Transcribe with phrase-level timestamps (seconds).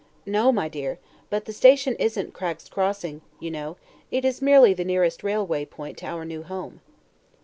[0.25, 0.97] No, my dear;
[1.29, 3.77] but the station isn't Cragg's Crossing, you know;
[4.09, 6.81] it is merely the nearest railway point to our new home."